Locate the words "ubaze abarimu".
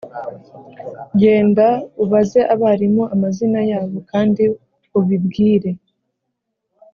2.03-3.03